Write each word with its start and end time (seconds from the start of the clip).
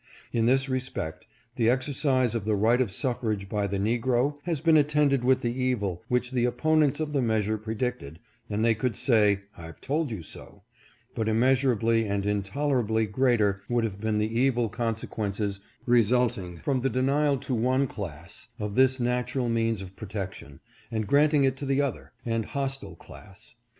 In 0.33 0.47
this 0.47 0.67
respect 0.67 1.27
the 1.57 1.69
exercise 1.69 2.33
of 2.33 2.43
the 2.43 2.55
right 2.55 2.81
of 2.81 2.89
suffrage 2.89 3.47
by 3.47 3.67
the 3.67 3.77
negro 3.77 4.39
has 4.45 4.59
been 4.59 4.75
attended 4.75 5.23
with 5.23 5.41
the 5.41 5.53
evil, 5.55 6.01
which 6.07 6.31
the 6.31 6.45
opponents 6.45 6.99
of 6.99 7.13
the 7.13 7.21
measure 7.21 7.55
predicted, 7.55 8.17
and 8.49 8.65
they 8.65 8.73
could 8.73 8.95
say" 8.95 9.41
I've 9.59 9.79
told 9.79 10.09
you 10.09 10.23
so," 10.23 10.63
but 11.13 11.27
immeasurably 11.27 12.07
and 12.07 12.25
intolerably 12.25 13.05
greater 13.05 13.61
would 13.69 13.83
have 13.83 14.01
been 14.01 14.17
the 14.17 14.39
evil 14.39 14.69
consequences 14.69 15.59
resulting 15.85 16.57
from 16.57 16.81
the 16.81 16.89
denial 16.89 17.37
to 17.37 17.53
one 17.53 17.85
class 17.85 18.47
of 18.59 18.73
this 18.73 18.99
natural 18.99 19.49
means 19.49 19.81
of 19.83 19.95
protection, 19.95 20.61
and 20.89 21.05
grant 21.05 21.35
ing 21.35 21.43
it 21.43 21.55
to 21.57 21.65
the 21.67 21.79
other, 21.79 22.11
and 22.25 22.43
hostile 22.47 22.95
class. 22.95 23.53